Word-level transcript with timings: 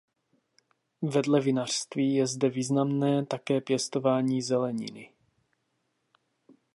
Vedle 1.01 1.41
vinařství 1.41 2.13
je 2.15 2.27
zde 2.27 2.49
významné 2.49 3.25
také 3.25 3.61
pěstování 3.61 4.41
zeleniny. 4.41 5.11